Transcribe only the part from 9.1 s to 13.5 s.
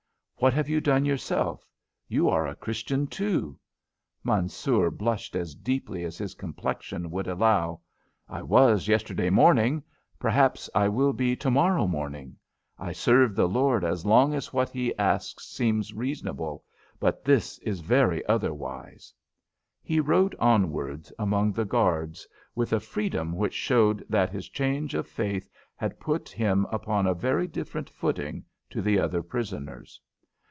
morning. Perhaps I will be to morrow morning. I serve the